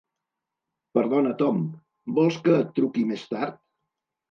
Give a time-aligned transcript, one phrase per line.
[0.99, 1.61] Perdona Tom,
[2.17, 3.63] vols que et truqui més tard?